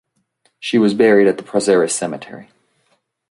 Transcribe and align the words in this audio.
She 0.59 0.79
was 0.79 0.95
buried 0.95 1.27
at 1.27 1.37
the 1.37 1.43
Prazeres 1.43 1.91
Cemetery. 1.91 2.49